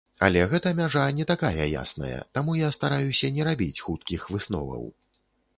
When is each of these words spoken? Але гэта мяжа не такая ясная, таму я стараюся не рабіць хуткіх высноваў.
Але 0.27 0.39
гэта 0.53 0.71
мяжа 0.79 1.03
не 1.17 1.25
такая 1.31 1.67
ясная, 1.83 2.21
таму 2.37 2.57
я 2.61 2.71
стараюся 2.79 3.33
не 3.39 3.47
рабіць 3.49 3.83
хуткіх 3.89 4.29
высноваў. 4.39 4.83